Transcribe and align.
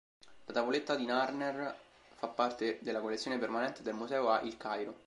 La 0.45 0.53
tavoletta 0.53 0.95
di 0.95 1.05
Narmer 1.05 1.77
fa 2.15 2.25
parte 2.27 2.79
della 2.81 3.01
collezione 3.01 3.37
permanente 3.37 3.83
del 3.83 3.93
museo 3.93 4.29
a 4.31 4.41
Il 4.41 4.57
Cairo. 4.57 4.97